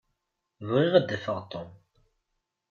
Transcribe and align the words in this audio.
Bɣiɣ 0.69 0.93
ad 0.95 1.05
d-afeɣ 1.07 1.39
Tom. 1.51 1.69